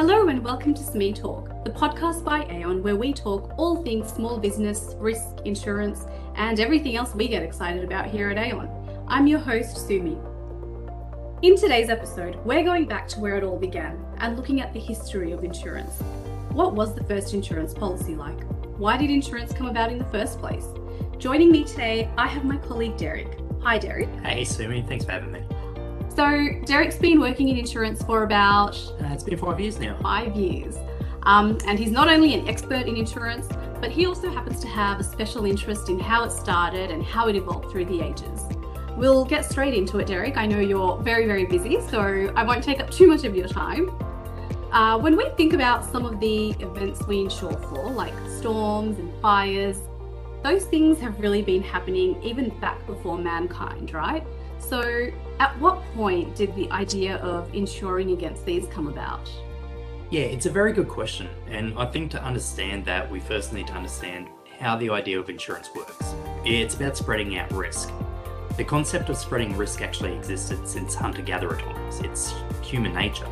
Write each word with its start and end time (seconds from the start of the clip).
Hello 0.00 0.28
and 0.28 0.42
welcome 0.42 0.72
to 0.72 0.80
SME 0.80 1.14
Talk, 1.14 1.62
the 1.62 1.70
podcast 1.70 2.24
by 2.24 2.46
Aon 2.46 2.82
where 2.82 2.96
we 2.96 3.12
talk 3.12 3.52
all 3.58 3.82
things 3.82 4.10
small 4.10 4.38
business, 4.38 4.94
risk, 4.98 5.26
insurance, 5.44 6.06
and 6.36 6.58
everything 6.58 6.96
else 6.96 7.14
we 7.14 7.28
get 7.28 7.42
excited 7.42 7.84
about 7.84 8.06
here 8.06 8.30
at 8.30 8.38
Aon. 8.38 8.70
I'm 9.08 9.26
your 9.26 9.40
host, 9.40 9.86
Sumi. 9.86 10.16
In 11.42 11.54
today's 11.54 11.90
episode, 11.90 12.36
we're 12.46 12.64
going 12.64 12.86
back 12.86 13.08
to 13.08 13.20
where 13.20 13.36
it 13.36 13.44
all 13.44 13.58
began 13.58 14.02
and 14.20 14.38
looking 14.38 14.62
at 14.62 14.72
the 14.72 14.80
history 14.80 15.32
of 15.32 15.44
insurance. 15.44 16.00
What 16.52 16.72
was 16.72 16.94
the 16.94 17.04
first 17.04 17.34
insurance 17.34 17.74
policy 17.74 18.16
like? 18.16 18.42
Why 18.78 18.96
did 18.96 19.10
insurance 19.10 19.52
come 19.52 19.66
about 19.66 19.92
in 19.92 19.98
the 19.98 20.06
first 20.06 20.38
place? 20.38 20.64
Joining 21.18 21.52
me 21.52 21.62
today, 21.62 22.08
I 22.16 22.26
have 22.26 22.46
my 22.46 22.56
colleague 22.56 22.96
Derek. 22.96 23.38
Hi, 23.62 23.76
Derek. 23.76 24.08
Hey, 24.24 24.44
Sumi, 24.46 24.80
thanks 24.80 25.04
for 25.04 25.12
having 25.12 25.30
me. 25.30 25.42
So, 26.14 26.48
Derek's 26.64 26.96
been 26.96 27.20
working 27.20 27.48
in 27.48 27.56
insurance 27.56 28.02
for 28.02 28.24
about 28.24 28.76
Uh, 29.00 29.12
it's 29.12 29.22
been 29.22 29.38
five 29.38 29.60
years 29.60 29.78
now. 29.78 29.96
five 30.02 30.34
years. 30.34 30.76
Um, 31.22 31.58
and 31.66 31.78
he's 31.78 31.90
not 31.90 32.08
only 32.08 32.34
an 32.34 32.48
expert 32.48 32.86
in 32.86 32.96
insurance, 32.96 33.46
but 33.80 33.90
he 33.90 34.06
also 34.06 34.28
happens 34.28 34.60
to 34.60 34.68
have 34.68 35.00
a 35.00 35.04
special 35.04 35.44
interest 35.44 35.88
in 35.88 35.98
how 35.98 36.24
it 36.24 36.32
started 36.32 36.90
and 36.90 37.02
how 37.02 37.28
it 37.28 37.36
evolved 37.36 37.70
through 37.70 37.86
the 37.86 38.00
ages. 38.02 38.44
We'll 38.96 39.24
get 39.24 39.44
straight 39.44 39.72
into 39.74 39.98
it, 39.98 40.06
Derek. 40.08 40.36
I 40.36 40.46
know 40.46 40.58
you're 40.58 40.96
very, 40.98 41.26
very 41.26 41.46
busy, 41.46 41.80
so 41.88 42.32
I 42.36 42.42
won't 42.42 42.62
take 42.62 42.80
up 42.80 42.90
too 42.90 43.06
much 43.06 43.24
of 43.24 43.34
your 43.36 43.48
time. 43.48 43.90
Uh, 44.72 44.98
when 44.98 45.16
we 45.16 45.28
think 45.36 45.52
about 45.52 45.84
some 45.84 46.04
of 46.04 46.20
the 46.20 46.50
events 46.60 47.06
we 47.06 47.20
insure 47.20 47.52
for, 47.52 47.90
like 47.90 48.14
storms 48.38 48.98
and 48.98 49.12
fires, 49.20 49.78
those 50.42 50.64
things 50.64 50.98
have 51.00 51.18
really 51.20 51.42
been 51.42 51.62
happening 51.62 52.20
even 52.22 52.50
back 52.60 52.84
before 52.86 53.18
mankind, 53.18 53.92
right? 53.92 54.24
So, 54.70 55.10
at 55.40 55.58
what 55.58 55.82
point 55.94 56.36
did 56.36 56.54
the 56.54 56.70
idea 56.70 57.16
of 57.16 57.52
insuring 57.52 58.12
against 58.12 58.46
these 58.46 58.68
come 58.68 58.86
about? 58.86 59.28
Yeah, 60.10 60.20
it's 60.20 60.46
a 60.46 60.50
very 60.50 60.72
good 60.72 60.86
question. 60.86 61.28
And 61.48 61.76
I 61.76 61.86
think 61.86 62.12
to 62.12 62.22
understand 62.22 62.84
that, 62.84 63.10
we 63.10 63.18
first 63.18 63.52
need 63.52 63.66
to 63.66 63.72
understand 63.72 64.28
how 64.60 64.76
the 64.76 64.88
idea 64.90 65.18
of 65.18 65.28
insurance 65.28 65.70
works. 65.74 66.14
It's 66.44 66.76
about 66.76 66.96
spreading 66.96 67.36
out 67.36 67.50
risk. 67.50 67.90
The 68.56 68.62
concept 68.62 69.08
of 69.08 69.16
spreading 69.16 69.56
risk 69.56 69.82
actually 69.82 70.14
existed 70.14 70.68
since 70.68 70.94
hunter 70.94 71.22
gatherer 71.22 71.58
times. 71.58 71.98
It's 72.02 72.32
human 72.62 72.94
nature. 72.94 73.26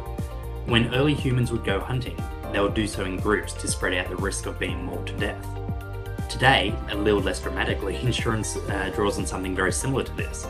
When 0.66 0.92
early 0.92 1.14
humans 1.14 1.52
would 1.52 1.64
go 1.64 1.78
hunting, 1.78 2.16
they 2.50 2.58
would 2.58 2.74
do 2.74 2.88
so 2.88 3.04
in 3.04 3.16
groups 3.16 3.52
to 3.52 3.68
spread 3.68 3.94
out 3.94 4.08
the 4.08 4.16
risk 4.16 4.46
of 4.46 4.58
being 4.58 4.84
mauled 4.84 5.06
to 5.06 5.12
death. 5.12 5.46
Today, 6.28 6.74
a 6.90 6.96
little 6.96 7.20
less 7.20 7.40
dramatically, 7.40 7.94
insurance 8.02 8.56
uh, 8.56 8.90
draws 8.92 9.18
on 9.18 9.26
something 9.26 9.54
very 9.54 9.72
similar 9.72 10.02
to 10.02 10.12
this. 10.16 10.48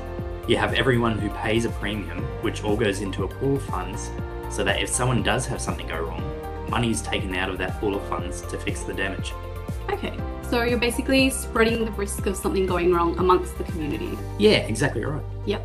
You 0.49 0.57
have 0.57 0.73
everyone 0.73 1.19
who 1.19 1.29
pays 1.29 1.67
a 1.67 1.69
premium, 1.69 2.21
which 2.41 2.65
all 2.65 2.75
goes 2.75 3.03
into 3.03 3.25
a 3.25 3.29
pool 3.29 3.57
of 3.57 3.63
funds, 3.65 4.11
so 4.49 4.65
that 4.65 4.81
if 4.81 4.89
someone 4.89 5.23
does 5.23 5.45
have 5.45 5.61
something 5.61 5.87
go 5.87 6.01
wrong, 6.01 6.23
money 6.71 6.91
is 6.91 7.03
taken 7.03 7.35
out 7.35 7.51
of 7.51 7.59
that 7.59 7.79
pool 7.79 7.95
of 7.95 8.03
funds 8.09 8.41
to 8.41 8.59
fix 8.59 8.83
the 8.83 8.95
damage. 8.95 9.35
Okay, 9.91 10.15
so 10.49 10.63
you're 10.63 10.79
basically 10.79 11.29
spreading 11.29 11.85
the 11.85 11.91
risk 11.91 12.25
of 12.25 12.35
something 12.35 12.65
going 12.65 12.95
wrong 12.95 13.19
amongst 13.19 13.59
the 13.59 13.65
community. 13.65 14.17
Yeah, 14.39 14.61
exactly 14.61 15.05
right. 15.05 15.23
Yep. 15.45 15.63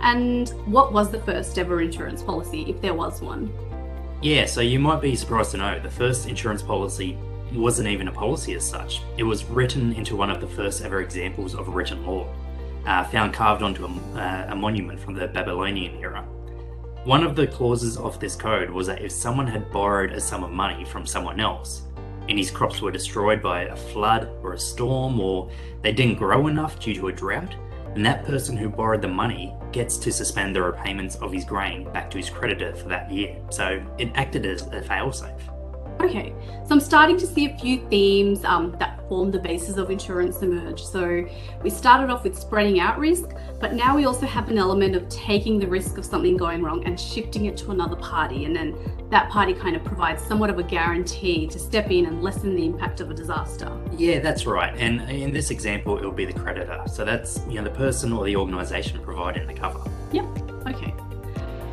And 0.00 0.48
what 0.66 0.92
was 0.92 1.12
the 1.12 1.20
first 1.20 1.56
ever 1.56 1.80
insurance 1.80 2.20
policy, 2.20 2.62
if 2.68 2.80
there 2.82 2.94
was 2.94 3.22
one? 3.22 3.52
Yeah, 4.22 4.46
so 4.46 4.60
you 4.60 4.80
might 4.80 5.00
be 5.00 5.14
surprised 5.14 5.52
to 5.52 5.58
know 5.58 5.78
the 5.78 5.88
first 5.88 6.26
insurance 6.28 6.62
policy 6.62 7.16
wasn't 7.52 7.86
even 7.86 8.08
a 8.08 8.12
policy 8.12 8.54
as 8.54 8.68
such. 8.68 9.02
It 9.18 9.22
was 9.22 9.44
written 9.44 9.92
into 9.92 10.16
one 10.16 10.30
of 10.30 10.40
the 10.40 10.48
first 10.48 10.82
ever 10.82 11.00
examples 11.00 11.54
of 11.54 11.68
written 11.68 12.04
law, 12.04 12.26
uh, 12.86 13.04
found 13.04 13.34
carved 13.34 13.62
onto 13.62 13.84
a, 13.84 13.88
uh, 14.18 14.46
a 14.50 14.56
monument 14.56 14.98
from 14.98 15.14
the 15.14 15.28
Babylonian 15.28 15.96
era. 16.00 16.22
One 17.04 17.22
of 17.22 17.36
the 17.36 17.46
clauses 17.46 17.96
of 17.96 18.18
this 18.18 18.34
code 18.34 18.70
was 18.70 18.86
that 18.88 19.02
if 19.02 19.12
someone 19.12 19.46
had 19.46 19.70
borrowed 19.70 20.12
a 20.12 20.20
sum 20.20 20.42
of 20.42 20.50
money 20.50 20.84
from 20.84 21.06
someone 21.06 21.38
else, 21.38 21.82
and 22.28 22.38
his 22.38 22.50
crops 22.50 22.80
were 22.80 22.90
destroyed 22.90 23.40
by 23.40 23.62
a 23.62 23.76
flood 23.76 24.28
or 24.42 24.54
a 24.54 24.58
storm, 24.58 25.20
or 25.20 25.48
they 25.82 25.92
didn't 25.92 26.16
grow 26.16 26.48
enough 26.48 26.80
due 26.80 26.94
to 26.94 27.08
a 27.08 27.12
drought, 27.12 27.54
then 27.94 28.02
that 28.02 28.24
person 28.24 28.56
who 28.56 28.68
borrowed 28.68 29.02
the 29.02 29.08
money 29.08 29.54
gets 29.72 29.96
to 29.98 30.12
suspend 30.12 30.54
the 30.54 30.62
repayments 30.62 31.16
of 31.16 31.32
his 31.32 31.44
grain 31.44 31.84
back 31.92 32.10
to 32.10 32.18
his 32.18 32.28
creditor 32.28 32.74
for 32.74 32.88
that 32.88 33.10
year. 33.10 33.36
So 33.50 33.80
it 33.98 34.10
acted 34.14 34.44
as 34.44 34.62
a 34.62 34.80
failsafe. 34.80 35.40
Okay, 36.00 36.34
so 36.66 36.74
I'm 36.74 36.80
starting 36.80 37.16
to 37.18 37.26
see 37.26 37.46
a 37.46 37.56
few 37.56 37.88
themes 37.88 38.44
um, 38.44 38.76
that 38.78 38.95
form 39.08 39.30
the 39.30 39.38
basis 39.38 39.76
of 39.76 39.90
insurance 39.90 40.42
emerge. 40.42 40.82
So 40.82 41.26
we 41.62 41.70
started 41.70 42.10
off 42.10 42.24
with 42.24 42.38
spreading 42.38 42.80
out 42.80 42.98
risk, 42.98 43.30
but 43.60 43.74
now 43.74 43.96
we 43.96 44.04
also 44.04 44.26
have 44.26 44.48
an 44.50 44.58
element 44.58 44.94
of 44.96 45.08
taking 45.08 45.58
the 45.58 45.66
risk 45.66 45.98
of 45.98 46.04
something 46.04 46.36
going 46.36 46.62
wrong 46.62 46.84
and 46.84 46.98
shifting 46.98 47.46
it 47.46 47.56
to 47.58 47.70
another 47.70 47.96
party. 47.96 48.44
And 48.44 48.54
then 48.54 48.76
that 49.10 49.30
party 49.30 49.54
kind 49.54 49.76
of 49.76 49.84
provides 49.84 50.22
somewhat 50.22 50.50
of 50.50 50.58
a 50.58 50.62
guarantee 50.62 51.46
to 51.48 51.58
step 51.58 51.90
in 51.90 52.06
and 52.06 52.22
lessen 52.22 52.54
the 52.54 52.64
impact 52.64 53.00
of 53.00 53.10
a 53.10 53.14
disaster. 53.14 53.70
Yeah, 53.96 54.20
that's 54.20 54.46
right. 54.46 54.74
And 54.76 55.08
in 55.10 55.32
this 55.32 55.50
example, 55.50 55.98
it 55.98 56.04
will 56.04 56.12
be 56.12 56.24
the 56.24 56.38
creditor. 56.38 56.82
So 56.86 57.04
that's 57.04 57.40
you 57.48 57.54
know 57.54 57.64
the 57.64 57.76
person 57.76 58.12
or 58.12 58.24
the 58.24 58.36
organisation 58.36 59.00
providing 59.02 59.46
the 59.46 59.54
cover. 59.54 59.80
Yep, 60.12 60.24
okay. 60.66 60.94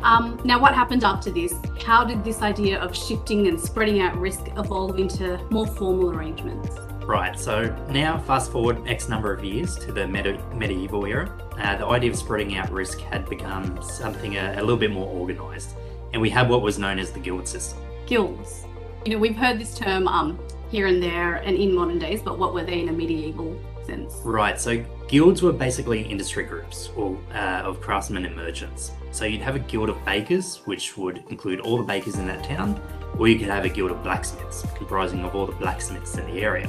Um, 0.04 0.38
now, 0.44 0.60
what 0.60 0.74
happened 0.74 1.02
after 1.02 1.30
this? 1.30 1.54
How 1.82 2.04
did 2.04 2.22
this 2.24 2.42
idea 2.42 2.78
of 2.78 2.94
shifting 2.94 3.46
and 3.48 3.58
spreading 3.58 4.00
out 4.00 4.14
risk 4.18 4.40
evolve 4.58 4.98
into 4.98 5.42
more 5.50 5.66
formal 5.66 6.10
arrangements? 6.10 6.76
Right, 7.06 7.38
so 7.38 7.74
now 7.90 8.18
fast 8.18 8.50
forward 8.50 8.82
X 8.86 9.08
number 9.10 9.32
of 9.32 9.44
years 9.44 9.76
to 9.76 9.92
the 9.92 10.08
medi- 10.08 10.40
medieval 10.54 11.04
era. 11.04 11.30
Uh, 11.58 11.76
the 11.76 11.86
idea 11.86 12.10
of 12.10 12.16
spreading 12.16 12.56
out 12.56 12.70
risk 12.70 12.98
had 13.00 13.28
become 13.28 13.80
something 13.82 14.36
a, 14.36 14.54
a 14.56 14.60
little 14.60 14.78
bit 14.78 14.90
more 14.90 15.06
organised, 15.06 15.76
and 16.12 16.22
we 16.22 16.30
had 16.30 16.48
what 16.48 16.62
was 16.62 16.78
known 16.78 16.98
as 16.98 17.12
the 17.12 17.20
guild 17.20 17.46
system. 17.46 17.78
Guilds. 18.06 18.64
You 19.04 19.12
know, 19.12 19.18
we've 19.18 19.36
heard 19.36 19.60
this 19.60 19.76
term 19.76 20.08
um, 20.08 20.38
here 20.70 20.86
and 20.86 21.02
there 21.02 21.34
and 21.36 21.56
in 21.56 21.74
modern 21.74 21.98
days, 21.98 22.22
but 22.22 22.38
what 22.38 22.54
were 22.54 22.64
they 22.64 22.80
in 22.80 22.88
a 22.88 22.92
medieval 22.92 23.54
sense? 23.84 24.14
Right, 24.24 24.58
so 24.58 24.82
guilds 25.06 25.42
were 25.42 25.52
basically 25.52 26.02
industry 26.02 26.44
groups 26.44 26.88
or 26.96 27.18
uh, 27.34 27.62
of 27.64 27.82
craftsmen 27.82 28.24
and 28.24 28.34
merchants. 28.34 28.92
So 29.10 29.26
you'd 29.26 29.42
have 29.42 29.56
a 29.56 29.60
guild 29.60 29.90
of 29.90 30.02
bakers, 30.06 30.62
which 30.64 30.96
would 30.96 31.22
include 31.28 31.60
all 31.60 31.76
the 31.76 31.84
bakers 31.84 32.16
in 32.16 32.26
that 32.28 32.42
town, 32.44 32.80
or 33.18 33.28
you 33.28 33.38
could 33.38 33.48
have 33.48 33.66
a 33.66 33.68
guild 33.68 33.90
of 33.90 34.02
blacksmiths, 34.02 34.64
comprising 34.74 35.22
of 35.22 35.34
all 35.36 35.46
the 35.46 35.52
blacksmiths 35.52 36.16
in 36.16 36.26
the 36.26 36.40
area. 36.40 36.68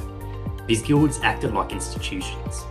These 0.66 0.82
guilds 0.82 1.20
acted 1.22 1.54
like 1.54 1.72
institutions 1.72 2.64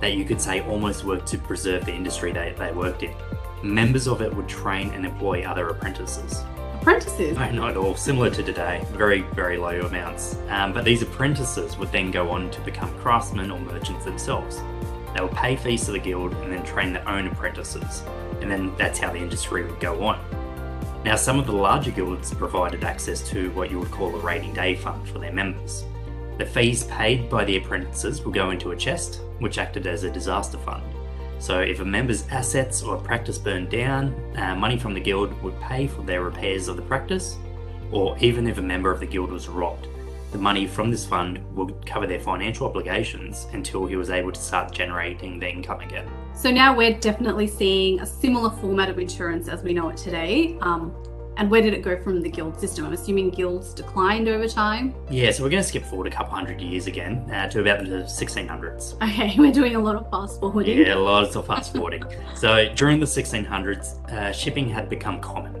that 0.00 0.14
you 0.14 0.24
could 0.24 0.40
say 0.40 0.62
almost 0.62 1.04
worked 1.04 1.26
to 1.28 1.38
preserve 1.38 1.84
the 1.84 1.94
industry 1.94 2.32
they, 2.32 2.54
they 2.58 2.72
worked 2.72 3.02
in. 3.02 3.14
Members 3.62 4.08
of 4.08 4.20
it 4.20 4.34
would 4.34 4.48
train 4.48 4.90
and 4.90 5.06
employ 5.06 5.44
other 5.44 5.68
apprentices. 5.68 6.42
Apprentices. 6.80 7.36
No, 7.36 7.50
not 7.52 7.70
at 7.70 7.76
all. 7.76 7.94
Similar 7.94 8.30
to 8.30 8.42
today, 8.42 8.84
very, 8.92 9.20
very 9.34 9.56
low 9.58 9.80
amounts. 9.82 10.36
Um, 10.48 10.72
but 10.72 10.84
these 10.84 11.02
apprentices 11.02 11.76
would 11.76 11.92
then 11.92 12.10
go 12.10 12.30
on 12.30 12.50
to 12.50 12.60
become 12.62 12.92
craftsmen 12.98 13.52
or 13.52 13.60
merchants 13.60 14.04
themselves. 14.04 14.60
They 15.14 15.20
would 15.20 15.32
pay 15.32 15.54
fees 15.54 15.84
to 15.84 15.92
the 15.92 16.00
guild 16.00 16.32
and 16.34 16.52
then 16.52 16.64
train 16.64 16.92
their 16.92 17.08
own 17.08 17.28
apprentices. 17.28 18.02
And 18.40 18.50
then 18.50 18.74
that's 18.76 18.98
how 18.98 19.12
the 19.12 19.18
industry 19.18 19.64
would 19.64 19.78
go 19.78 20.02
on. 20.04 20.18
Now, 21.04 21.14
some 21.14 21.38
of 21.38 21.46
the 21.46 21.52
larger 21.52 21.92
guilds 21.92 22.34
provided 22.34 22.82
access 22.82 23.20
to 23.30 23.50
what 23.52 23.70
you 23.70 23.78
would 23.78 23.90
call 23.90 24.14
a 24.14 24.18
rainy 24.18 24.52
day 24.52 24.74
fund 24.74 25.06
for 25.08 25.20
their 25.20 25.32
members. 25.32 25.84
The 26.42 26.48
fees 26.48 26.82
paid 26.82 27.30
by 27.30 27.44
the 27.44 27.56
apprentices 27.58 28.24
would 28.24 28.34
go 28.34 28.50
into 28.50 28.72
a 28.72 28.76
chest, 28.76 29.20
which 29.38 29.58
acted 29.58 29.86
as 29.86 30.02
a 30.02 30.10
disaster 30.10 30.58
fund. 30.58 30.82
So, 31.38 31.60
if 31.60 31.78
a 31.78 31.84
member's 31.84 32.26
assets 32.30 32.82
or 32.82 32.96
practice 32.96 33.38
burned 33.38 33.70
down, 33.70 34.12
uh, 34.36 34.56
money 34.56 34.76
from 34.76 34.92
the 34.92 34.98
guild 34.98 35.40
would 35.40 35.60
pay 35.60 35.86
for 35.86 36.02
their 36.02 36.24
repairs 36.24 36.66
of 36.66 36.74
the 36.74 36.82
practice, 36.82 37.36
or 37.92 38.18
even 38.18 38.48
if 38.48 38.58
a 38.58 38.60
member 38.60 38.90
of 38.90 38.98
the 38.98 39.06
guild 39.06 39.30
was 39.30 39.46
robbed, 39.46 39.86
the 40.32 40.38
money 40.38 40.66
from 40.66 40.90
this 40.90 41.06
fund 41.06 41.38
would 41.54 41.86
cover 41.86 42.08
their 42.08 42.18
financial 42.18 42.66
obligations 42.66 43.46
until 43.52 43.86
he 43.86 43.94
was 43.94 44.10
able 44.10 44.32
to 44.32 44.40
start 44.40 44.72
generating 44.72 45.38
the 45.38 45.48
income 45.48 45.78
again. 45.78 46.10
So 46.34 46.50
now 46.50 46.74
we're 46.76 46.98
definitely 46.98 47.46
seeing 47.46 48.00
a 48.00 48.06
similar 48.06 48.50
format 48.50 48.88
of 48.88 48.98
insurance 48.98 49.46
as 49.46 49.62
we 49.62 49.74
know 49.74 49.90
it 49.90 49.96
today. 49.96 50.58
Um, 50.60 50.92
and 51.36 51.50
where 51.50 51.62
did 51.62 51.72
it 51.72 51.82
go 51.82 52.00
from 52.02 52.20
the 52.20 52.28
guild 52.28 52.58
system? 52.60 52.84
I'm 52.84 52.92
assuming 52.92 53.30
guilds 53.30 53.72
declined 53.72 54.28
over 54.28 54.46
time. 54.46 54.94
Yeah, 55.10 55.30
so 55.30 55.42
we're 55.42 55.50
going 55.50 55.62
to 55.62 55.68
skip 55.68 55.84
forward 55.84 56.06
a 56.06 56.10
couple 56.10 56.34
hundred 56.34 56.60
years 56.60 56.86
again 56.86 57.30
uh, 57.30 57.48
to 57.50 57.60
about 57.60 57.84
the 57.84 58.02
1600s. 58.02 59.02
Okay, 59.02 59.34
we're 59.38 59.52
doing 59.52 59.74
a 59.74 59.80
lot 59.80 59.96
of 59.96 60.10
fast 60.10 60.40
forwarding. 60.40 60.78
Yeah, 60.78 60.94
lots 60.94 61.34
of 61.36 61.46
fast 61.46 61.72
forwarding. 61.72 62.04
so 62.34 62.72
during 62.74 63.00
the 63.00 63.06
1600s, 63.06 64.10
uh, 64.10 64.32
shipping 64.32 64.68
had 64.68 64.88
become 64.88 65.20
common, 65.20 65.56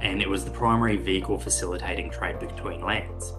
and 0.00 0.20
it 0.20 0.28
was 0.28 0.44
the 0.44 0.50
primary 0.50 0.96
vehicle 0.96 1.38
facilitating 1.38 2.10
trade 2.10 2.38
between 2.38 2.82
lands. 2.82 3.32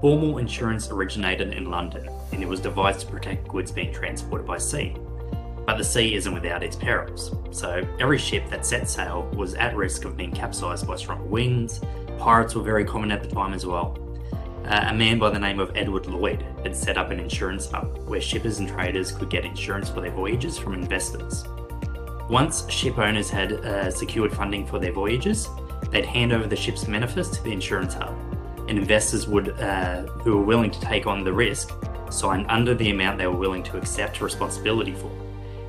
Formal 0.00 0.38
insurance 0.38 0.90
originated 0.90 1.52
in 1.52 1.70
London, 1.70 2.08
and 2.32 2.42
it 2.42 2.48
was 2.48 2.58
devised 2.58 3.00
to 3.00 3.06
protect 3.06 3.46
goods 3.46 3.70
being 3.70 3.92
transported 3.94 4.44
by 4.44 4.58
sea. 4.58 4.96
But 5.66 5.78
the 5.78 5.84
sea 5.84 6.14
isn't 6.14 6.34
without 6.34 6.62
its 6.62 6.74
perils, 6.74 7.34
so 7.50 7.86
every 8.00 8.18
ship 8.18 8.48
that 8.50 8.66
set 8.66 8.88
sail 8.88 9.30
was 9.36 9.54
at 9.54 9.76
risk 9.76 10.04
of 10.04 10.16
being 10.16 10.32
capsized 10.32 10.86
by 10.86 10.96
strong 10.96 11.30
winds. 11.30 11.80
Pirates 12.18 12.54
were 12.54 12.62
very 12.62 12.84
common 12.84 13.12
at 13.12 13.22
the 13.22 13.28
time 13.28 13.54
as 13.54 13.64
well. 13.64 13.98
Uh, 14.64 14.86
a 14.88 14.94
man 14.94 15.18
by 15.18 15.28
the 15.30 15.38
name 15.38 15.58
of 15.58 15.76
Edward 15.76 16.06
Lloyd 16.06 16.44
had 16.62 16.74
set 16.76 16.96
up 16.96 17.10
an 17.10 17.18
insurance 17.18 17.70
hub 17.70 17.98
where 18.08 18.20
shippers 18.20 18.58
and 18.58 18.68
traders 18.68 19.10
could 19.12 19.28
get 19.28 19.44
insurance 19.44 19.88
for 19.88 20.00
their 20.00 20.12
voyages 20.12 20.56
from 20.56 20.74
investors. 20.74 21.44
Once 22.28 22.68
ship 22.70 22.98
owners 22.98 23.28
had 23.28 23.52
uh, 23.52 23.90
secured 23.90 24.32
funding 24.32 24.66
for 24.66 24.78
their 24.78 24.92
voyages, 24.92 25.48
they'd 25.90 26.06
hand 26.06 26.32
over 26.32 26.46
the 26.46 26.56
ship's 26.56 26.86
manifest 26.86 27.34
to 27.34 27.42
the 27.42 27.52
insurance 27.52 27.94
hub, 27.94 28.16
and 28.68 28.78
investors 28.78 29.26
would, 29.26 29.50
uh, 29.60 30.02
who 30.22 30.38
were 30.38 30.44
willing 30.44 30.70
to 30.70 30.80
take 30.80 31.06
on 31.06 31.24
the 31.24 31.32
risk, 31.32 31.72
sign 32.10 32.46
under 32.48 32.74
the 32.74 32.90
amount 32.90 33.18
they 33.18 33.26
were 33.26 33.36
willing 33.36 33.62
to 33.64 33.76
accept 33.76 34.20
responsibility 34.20 34.92
for. 34.92 35.10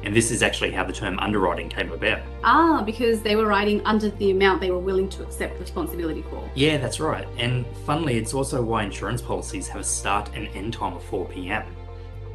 And 0.03 0.13
this 0.13 0.31
is 0.31 0.43
actually 0.43 0.71
how 0.71 0.83
the 0.83 0.93
term 0.93 1.17
underwriting 1.19 1.69
came 1.69 1.91
about. 1.91 2.19
Ah, 2.43 2.83
because 2.85 3.21
they 3.21 3.35
were 3.35 3.47
writing 3.47 3.81
under 3.85 4.09
the 4.09 4.31
amount 4.31 4.59
they 4.59 4.71
were 4.71 4.79
willing 4.79 5.07
to 5.09 5.23
accept 5.23 5.59
responsibility 5.59 6.23
for. 6.29 6.49
Yeah, 6.55 6.77
that's 6.77 6.99
right. 6.99 7.27
And 7.37 7.65
funnily, 7.85 8.17
it's 8.17 8.33
also 8.33 8.61
why 8.61 8.83
insurance 8.83 9.21
policies 9.21 9.67
have 9.69 9.81
a 9.81 9.83
start 9.85 10.29
and 10.35 10.47
end 10.49 10.73
time 10.73 10.93
of 10.93 11.03
4 11.05 11.25
pm. 11.25 11.63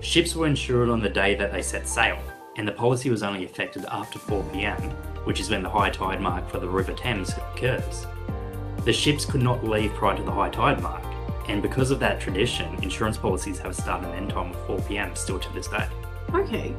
Ships 0.01 0.35
were 0.35 0.47
insured 0.47 0.89
on 0.89 1.01
the 1.01 1.09
day 1.09 1.35
that 1.35 1.53
they 1.53 1.61
set 1.61 1.87
sail, 1.87 2.19
and 2.57 2.67
the 2.67 2.73
policy 2.73 3.11
was 3.11 3.23
only 3.23 3.45
effected 3.45 3.85
after 3.91 4.19
4 4.19 4.43
pm, 4.53 4.81
which 5.25 5.41
is 5.41 5.51
when 5.51 5.63
the 5.63 5.69
high 5.69 5.91
tide 5.91 6.21
mark 6.21 6.49
for 6.49 6.59
the 6.59 6.69
River 6.69 6.95
Thames 6.95 7.33
occurs. 7.33 8.07
The 8.85 8.93
ships 8.93 9.25
could 9.25 9.43
not 9.43 9.65
leave 9.65 9.93
prior 9.93 10.17
to 10.17 10.23
the 10.23 10.31
high 10.31 10.51
tide 10.51 10.81
mark, 10.81 11.05
and 11.49 11.61
because 11.61 11.91
of 11.91 12.01
that 12.01 12.21
tradition, 12.21 12.75
insurance 12.83 13.19
policies 13.19 13.59
have 13.59 13.73
a 13.73 13.75
start 13.75 14.05
and 14.05 14.15
end 14.15 14.31
time 14.31 14.53
of 14.53 14.67
4 14.67 14.81
pm 14.83 15.15
still 15.15 15.39
to 15.39 15.53
this 15.53 15.69
day. 15.69 15.87
Okay. 16.33 16.75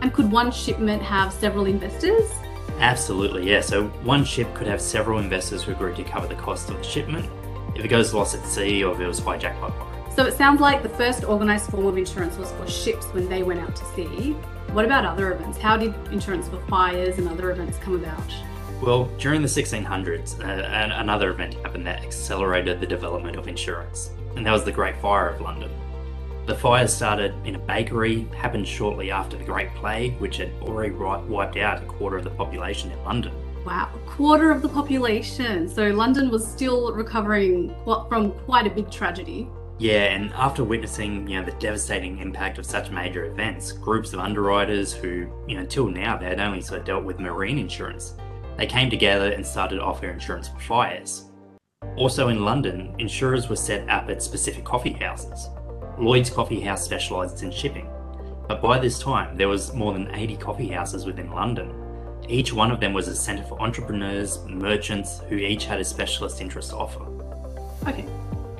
And 0.00 0.12
could 0.12 0.30
one 0.30 0.50
shipment 0.50 1.02
have 1.02 1.32
several 1.32 1.66
investors? 1.66 2.30
Absolutely, 2.78 3.50
yeah. 3.50 3.60
So 3.60 3.88
one 4.04 4.24
ship 4.24 4.52
could 4.54 4.66
have 4.66 4.80
several 4.80 5.18
investors 5.18 5.62
who 5.62 5.72
agreed 5.72 5.96
to 5.96 6.04
cover 6.04 6.28
the 6.28 6.36
cost 6.36 6.70
of 6.70 6.76
the 6.76 6.84
shipment 6.84 7.28
if 7.74 7.84
it 7.84 7.88
goes 7.88 8.14
lost 8.14 8.34
at 8.34 8.44
sea 8.44 8.84
or 8.84 8.94
if 8.94 9.00
it 9.00 9.06
was 9.06 9.20
hijacked 9.20 9.60
by 9.60 9.70
pirates. 9.70 10.16
So 10.16 10.24
it 10.24 10.36
sounds 10.36 10.60
like 10.60 10.82
the 10.82 10.88
first 10.88 11.24
organised 11.24 11.70
form 11.70 11.86
of 11.86 11.96
insurance 11.96 12.36
was 12.36 12.50
for 12.52 12.66
ships 12.68 13.06
when 13.06 13.28
they 13.28 13.42
went 13.42 13.60
out 13.60 13.74
to 13.76 13.84
sea. 13.94 14.32
What 14.72 14.84
about 14.84 15.04
other 15.04 15.32
events? 15.32 15.58
How 15.58 15.76
did 15.76 15.94
insurance 16.12 16.48
for 16.48 16.60
fires 16.66 17.18
and 17.18 17.28
other 17.28 17.50
events 17.50 17.78
come 17.78 17.94
about? 17.94 18.32
Well, 18.82 19.06
during 19.18 19.42
the 19.42 19.48
1600s, 19.48 20.40
uh, 20.40 20.94
another 20.94 21.30
event 21.30 21.54
happened 21.54 21.86
that 21.86 22.04
accelerated 22.04 22.80
the 22.80 22.86
development 22.86 23.36
of 23.36 23.48
insurance, 23.48 24.10
and 24.36 24.46
that 24.46 24.52
was 24.52 24.64
the 24.64 24.72
Great 24.72 24.96
Fire 24.98 25.28
of 25.30 25.40
London. 25.40 25.70
The 26.48 26.54
fire 26.54 26.88
started 26.88 27.34
in 27.44 27.56
a 27.56 27.58
bakery, 27.58 28.26
happened 28.34 28.66
shortly 28.66 29.10
after 29.10 29.36
the 29.36 29.44
Great 29.44 29.68
Plague, 29.74 30.18
which 30.18 30.38
had 30.38 30.50
already 30.62 30.94
wiped 30.94 31.58
out 31.58 31.82
a 31.82 31.84
quarter 31.84 32.16
of 32.16 32.24
the 32.24 32.30
population 32.30 32.90
in 32.90 33.04
London. 33.04 33.34
Wow, 33.66 33.90
a 33.94 33.98
quarter 34.08 34.50
of 34.50 34.62
the 34.62 34.68
population. 34.70 35.68
So 35.68 35.90
London 35.90 36.30
was 36.30 36.50
still 36.50 36.94
recovering 36.94 37.74
from 37.84 38.32
quite 38.46 38.66
a 38.66 38.70
big 38.70 38.90
tragedy. 38.90 39.46
Yeah, 39.76 40.04
and 40.04 40.32
after 40.32 40.64
witnessing, 40.64 41.28
you 41.28 41.38
know, 41.38 41.44
the 41.44 41.52
devastating 41.58 42.18
impact 42.18 42.56
of 42.56 42.64
such 42.64 42.90
major 42.90 43.26
events, 43.26 43.70
groups 43.72 44.14
of 44.14 44.20
underwriters 44.20 44.94
who, 44.94 45.30
you 45.46 45.56
know, 45.56 45.60
until 45.60 45.88
now 45.88 46.16
they 46.16 46.24
had 46.24 46.40
only 46.40 46.62
sort 46.62 46.80
of 46.80 46.86
dealt 46.86 47.04
with 47.04 47.20
marine 47.20 47.58
insurance, 47.58 48.14
they 48.56 48.66
came 48.66 48.88
together 48.88 49.32
and 49.32 49.46
started 49.46 49.80
offering 49.80 50.14
insurance 50.14 50.48
for 50.48 50.60
fires. 50.60 51.26
Also 51.96 52.28
in 52.28 52.42
London, 52.42 52.94
insurers 52.98 53.50
were 53.50 53.56
set 53.56 53.86
up 53.90 54.08
at 54.08 54.22
specific 54.22 54.64
coffee 54.64 54.94
houses. 54.94 55.50
Lloyd's 55.98 56.30
Coffee 56.30 56.60
House 56.60 56.84
specialised 56.84 57.42
in 57.42 57.50
shipping, 57.50 57.88
but 58.46 58.62
by 58.62 58.78
this 58.78 59.00
time 59.00 59.36
there 59.36 59.48
was 59.48 59.74
more 59.74 59.92
than 59.92 60.14
80 60.14 60.36
coffee 60.36 60.68
houses 60.68 61.04
within 61.04 61.30
London. 61.32 61.74
Each 62.28 62.52
one 62.52 62.70
of 62.70 62.78
them 62.78 62.92
was 62.92 63.08
a 63.08 63.16
centre 63.16 63.42
for 63.42 63.60
entrepreneurs, 63.60 64.38
merchants 64.46 65.20
who 65.28 65.36
each 65.36 65.64
had 65.64 65.80
a 65.80 65.84
specialist 65.84 66.40
interest 66.40 66.70
to 66.70 66.76
offer. 66.76 67.04
Okay, 67.88 68.06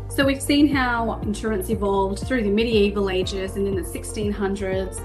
so 0.08 0.25
we've 0.25 0.43
seen 0.43 0.67
how 0.67 1.20
insurance 1.23 1.70
evolved 1.70 2.26
through 2.26 2.43
the 2.43 2.50
medieval 2.50 3.08
ages 3.08 3.55
and 3.55 3.69
in 3.69 3.76
the 3.76 3.82
1600s 3.82 5.00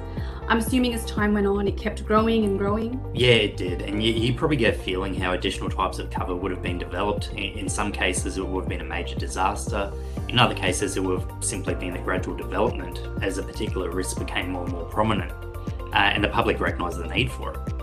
I'm 0.48 0.57
assuming 0.57 0.94
as 0.94 1.06
time 1.06 1.34
went 1.34 1.48
on, 1.48 1.68
it 1.68 1.78
kept 1.78 2.06
growing 2.06 2.44
and 2.44 2.57
growing. 2.57 3.00
Yeah, 3.13 3.34
it 3.34 3.57
did. 3.57 3.81
And 3.81 4.04
you, 4.04 4.12
you, 4.12 4.34
probably 4.34 4.57
get 4.57 4.75
a 4.75 4.78
feeling 4.78 5.13
how 5.13 5.34
additional 5.34 5.69
types 5.69 6.00
of 6.00 6.10
cover 6.10 6.36
would 6.36 6.51
have 6.51 6.62
been 6.62 6.78
developed. 6.78 7.30
In, 7.31 7.57
in, 7.57 7.69
some 7.69 7.92
cases, 7.92 8.38
it 8.38 8.45
would 8.45 8.62
have 8.62 8.69
been 8.69 8.81
a 8.81 8.86
major 8.86 9.16
disaster. 9.16 9.92
In 10.28 10.38
other 10.38 10.54
cases, 10.54 10.98
it 10.98 11.04
would 11.04 11.22
have 11.22 11.44
simply 11.44 11.75
been 11.75 11.95
a 11.95 12.01
gradual 12.01 12.36
development 12.36 13.01
as 13.22 13.38
a 13.38 13.44
particular 13.44 13.90
risk 13.90 14.19
became 14.19 14.51
more 14.51 14.63
and 14.63 14.74
more 14.74 14.86
prominent. 14.86 15.31
Uh, 15.31 15.95
and 15.95 16.24
the 16.24 16.30
public 16.30 16.60
recognised 16.60 16.98
the 16.98 17.07
need 17.07 17.31
for 17.31 17.54
it. 17.54 17.74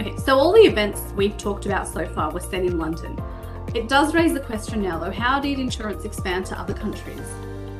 Okay, 0.00 0.16
so 0.16 0.36
all 0.36 0.52
the 0.52 0.60
events 0.60 1.02
we've 1.14 1.36
talked 1.36 1.66
about 1.66 1.86
so 1.86 2.06
far 2.06 2.32
were 2.32 2.40
set 2.40 2.64
in 2.64 2.78
London. 2.78 3.20
It 3.74 3.88
does 3.88 4.14
raise 4.14 4.32
the 4.32 4.40
question 4.40 4.82
now, 4.82 4.98
though 4.98 5.10
how 5.10 5.40
did 5.40 5.58
insurance 5.58 6.04
expand 6.04 6.46
to 6.46 6.58
other 6.58 6.74
countries? 6.74 7.20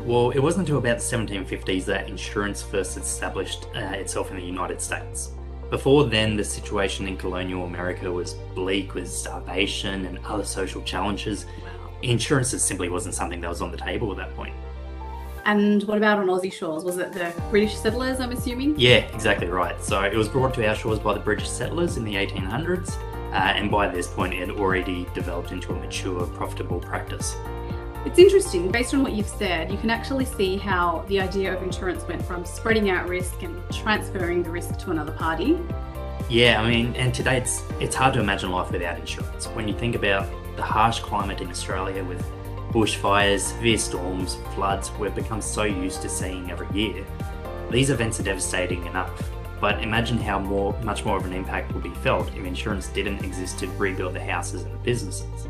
Well, 0.05 0.31
it 0.33 0.39
wasn't 0.39 0.69
until 0.69 0.79
about 0.79 0.99
the 0.99 1.05
1750s 1.05 1.87
that 1.87 2.11
insurance 2.11 2.63
first 2.63 2.99
established 2.99 3.69
uh, 3.75 3.79
itself 3.79 4.31
in 4.31 4.37
the 4.37 4.45
United 4.45 4.83
States. 4.83 5.31
Before 5.71 6.05
then, 6.05 6.37
the 6.37 6.45
situation 6.45 7.09
in 7.09 7.17
colonial 7.17 7.65
America 7.65 8.13
was 8.13 8.35
bleak 8.55 8.95
with 8.95 9.11
starvation 9.11 10.05
and 10.05 10.19
other 10.27 10.45
social 10.45 10.83
challenges. 10.83 11.47
Insurance 12.03 12.51
simply 12.63 12.91
wasn't 12.91 13.15
something 13.15 13.41
that 13.41 13.49
was 13.49 13.63
on 13.63 13.71
the 13.71 13.79
table 13.79 14.11
at 14.11 14.19
that 14.19 14.37
point. 14.37 14.55
And 15.47 15.83
what 15.85 15.97
about 15.97 16.19
on 16.19 16.27
Aussie 16.27 16.53
shores? 16.53 16.85
Was 16.85 16.99
it 16.99 17.15
the 17.15 17.33
British 17.51 17.75
settlers, 17.75 18.21
I'm 18.21 18.33
assuming? 18.33 18.79
Yeah, 18.79 18.99
exactly 19.15 19.49
right. 19.49 19.83
So 19.83 20.03
it 20.03 20.15
was 20.15 20.29
brought 20.29 20.53
to 20.55 20.69
our 20.69 20.75
shores 20.75 20.99
by 20.99 21.15
the 21.15 21.21
British 21.21 21.49
settlers 21.49 21.97
in 21.97 22.05
the 22.05 22.15
1800s, 22.15 22.97
uh, 23.33 23.37
and 23.37 23.71
by 23.71 23.89
this 23.89 24.07
point, 24.07 24.35
it 24.35 24.41
had 24.41 24.51
already 24.51 25.07
developed 25.15 25.51
into 25.51 25.73
a 25.73 25.79
mature, 25.81 26.27
profitable 26.27 26.79
practice. 26.79 27.37
It's 28.05 28.19
interesting, 28.19 28.71
based 28.71 28.93
on 28.93 29.03
what 29.03 29.13
you've 29.13 29.27
said, 29.27 29.73
you 29.73 29.79
can 29.79 29.89
actually 29.89 30.27
see 30.27 30.59
how 30.59 31.07
the 31.09 31.19
idea 31.21 31.57
of 31.57 31.63
insurance 31.63 32.07
went 32.07 32.23
from 32.23 32.45
spreading 32.45 32.91
out 32.91 33.09
risk 33.09 33.43
and 33.43 33.63
transferring 33.73 34.43
the 34.43 34.51
risk 34.51 34.77
to 34.81 34.91
another 34.91 35.13
party. 35.13 35.59
Yeah, 36.29 36.61
I 36.61 36.69
mean, 36.69 36.95
and 36.97 37.15
today 37.15 37.39
it's 37.39 37.63
it's 37.81 37.97
hard 37.97 38.13
to 38.15 38.21
imagine 38.21 38.51
life 38.51 38.71
without 38.71 38.99
insurance. 38.99 39.47
When 39.47 39.67
you 39.67 39.75
think 39.75 39.95
about 39.95 40.29
the 40.55 40.63
harsh 40.63 41.01
climate 41.01 41.41
in 41.41 41.49
Australia 41.49 42.05
with 42.05 42.23
bushfires, 42.73 43.41
severe 43.41 43.79
storms, 43.79 44.37
floods, 44.55 44.91
we've 44.99 45.15
become 45.15 45.41
so 45.41 45.63
used 45.63 46.03
to 46.03 46.11
seeing 46.11 46.51
every 46.51 46.69
year. 46.79 47.07
These 47.71 47.89
events 47.89 48.21
are 48.21 48.25
devastating 48.25 48.85
enough, 48.85 49.31
but 49.63 49.83
imagine 49.83 50.19
how 50.19 50.39
more, 50.39 50.79
much 50.83 51.07
more 51.07 51.17
of 51.17 51.25
an 51.25 51.33
impact 51.33 51.73
would 51.73 51.83
be 51.83 51.95
felt 51.95 52.29
if 52.29 52.45
insurance 52.45 52.89
didn't 52.89 53.25
exist 53.25 53.59
to 53.61 53.67
rebuild 53.79 54.13
the 54.13 54.21
houses 54.21 54.63
and 54.63 54.75
the 54.75 54.79
businesses. 54.79 55.49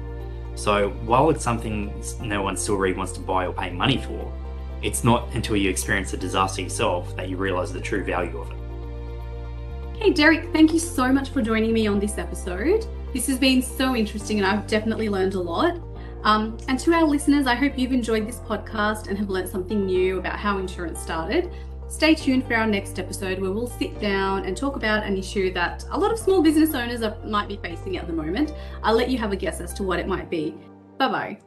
So 0.65 0.89
while 1.05 1.29
it's 1.29 1.45
something 1.45 1.93
no 2.23 2.41
one 2.41 2.57
still 2.57 2.77
really 2.77 2.97
wants 2.97 3.13
to 3.13 3.21
buy 3.21 3.47
or 3.47 3.53
pay 3.53 3.69
money 3.71 3.99
for, 3.99 4.33
it's 4.81 5.05
not 5.05 5.29
until 5.35 5.57
you 5.57 5.69
experience 5.69 6.15
a 6.15 6.17
disaster 6.17 6.63
yourself 6.63 7.15
that 7.17 7.29
you 7.29 7.37
realise 7.37 7.71
the 7.71 7.83
true 7.83 8.03
value 8.03 8.39
of 8.39 8.51
it. 8.51 8.57
Hey, 9.99 10.11
Derek, 10.11 10.51
thank 10.55 10.73
you 10.73 10.79
so 10.79 11.13
much 11.13 11.29
for 11.29 11.43
joining 11.43 11.75
me 11.75 11.87
on 11.87 12.01
this 12.01 12.17
episode. 12.17 12.87
This 13.13 13.27
has 13.27 13.39
been 13.39 13.61
so 13.61 13.95
interesting 13.95 14.39
and 14.39 14.47
I've 14.47 14.67
definitely 14.67 15.11
learned 15.11 15.35
a 15.35 15.39
lot. 15.39 15.79
Um, 16.23 16.57
and 16.67 16.79
to 16.81 16.95
our 16.95 17.05
listeners, 17.05 17.47
I 17.47 17.57
hope 17.57 17.79
you've 17.79 17.93
enjoyed 17.93 18.27
this 18.27 18.39
podcast 18.39 19.09
and 19.09 19.19
have 19.19 19.29
learned 19.29 19.51
something 19.51 19.85
new 19.85 20.19
about 20.19 20.39
how 20.39 20.56
insurance 20.56 20.99
started. 20.99 21.53
Stay 21.94 22.13
tuned 22.13 22.44
for 22.44 22.56
our 22.56 22.67
next 22.67 22.98
episode 22.98 23.39
where 23.39 23.53
we'll 23.53 23.69
sit 23.69 24.01
down 24.01 24.46
and 24.46 24.56
talk 24.56 24.74
about 24.74 25.05
an 25.05 25.17
issue 25.17 25.53
that 25.53 25.84
a 25.93 25.96
lot 25.96 26.10
of 26.10 26.19
small 26.19 26.43
business 26.43 26.74
owners 26.74 27.03
are, 27.03 27.17
might 27.24 27.46
be 27.46 27.56
facing 27.58 27.96
at 27.96 28.08
the 28.08 28.13
moment. 28.13 28.53
I'll 28.82 28.96
let 28.96 29.10
you 29.10 29.17
have 29.19 29.31
a 29.31 29.36
guess 29.36 29.60
as 29.60 29.72
to 29.74 29.84
what 29.84 30.01
it 30.01 30.08
might 30.08 30.29
be. 30.29 30.56
Bye 30.98 31.08
bye. 31.08 31.39